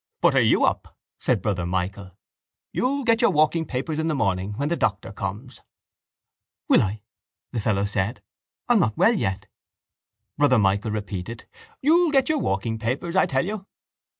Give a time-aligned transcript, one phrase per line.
[0.19, 0.97] —Butter you up!
[1.19, 2.17] said Brother Michael.
[2.73, 5.61] You'll get your walking papers in the morning when the doctor comes.
[6.67, 7.03] —Will I?
[7.51, 8.23] the fellow said.
[8.67, 9.45] I'm not well yet.
[10.39, 11.45] Brother Michael repeated:
[11.83, 13.15] —You'll get your walking papers.
[13.15, 13.67] I tell you.